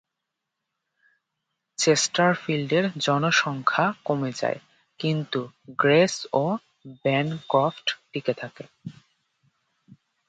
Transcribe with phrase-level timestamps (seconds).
[1.79, 4.59] চেস্টারফিল্ডের জনসংখ্যা কমে যায়,
[4.99, 5.39] কিন্তু
[5.79, 6.43] গ্রেস ও
[7.03, 8.63] ব্যানক্রফট টিকে থাকে।